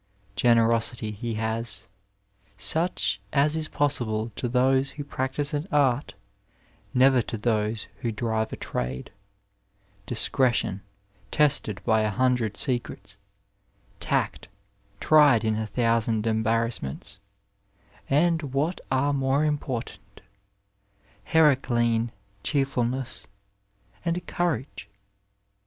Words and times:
Generosity 0.35 1.11
he 1.11 1.35
has, 1.35 1.87
such 2.57 3.21
as 3.31 3.55
is 3.55 3.67
possible 3.67 4.31
to 4.35 4.49
those 4.49 4.89
who 4.97 5.03
practise 5.03 5.53
an 5.53 5.67
art, 5.71 6.15
never 6.91 7.21
to 7.21 7.37
those 7.37 7.87
who 7.99 8.11
drive 8.11 8.51
a 8.51 8.55
trade; 8.55 9.11
discretion, 10.07 10.81
tested 11.29 11.83
by 11.83 12.01
a 12.01 12.09
hundred 12.09 12.57
secrets; 12.57 13.17
tact, 13.99 14.47
tried 14.99 15.45
in 15.45 15.55
a 15.55 15.67
thousand 15.67 16.25
embarrassments; 16.25 17.19
and 18.09 18.41
what 18.55 18.81
are 18.89 19.13
more 19.13 19.45
important, 19.45 20.21
Heraclean 21.25 22.11
cheerfulness 22.41 23.27
and 24.03 24.25
courage. 24.25 24.89